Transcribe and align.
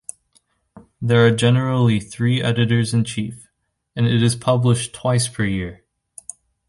There 0.99 1.27
are 1.27 1.29
generally 1.29 1.99
three 1.99 2.41
editors-in-chief, 2.41 3.51
and 3.95 4.07
it 4.07 4.23
is 4.23 4.35
published 4.35 4.95
twice 4.95 5.27
per 5.27 5.43
year. 5.45 5.83